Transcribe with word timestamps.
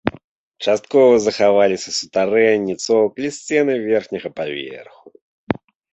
Часткова 0.67 1.11
захаваліся 1.25 1.89
сутарэнні, 1.99 2.73
цокаль 2.85 3.27
і 3.27 3.31
сцены 3.39 3.73
верхняга 3.87 4.29
паверху. 4.41 5.05